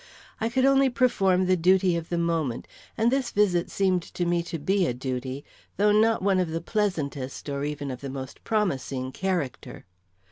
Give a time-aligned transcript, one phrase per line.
[0.39, 2.67] I could only perform the duty of the moment,
[2.97, 5.45] and this visit seemed to me to be a duty,
[5.77, 9.85] though not one of the pleasantest or even of the most promising character.